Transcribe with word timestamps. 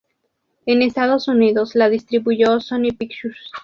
En 0.65 0.81
Estados 0.81 1.27
Unidos 1.27 1.75
la 1.75 1.87
distribuyó 1.91 2.59
Sony 2.59 2.89
Pictures. 2.97 3.37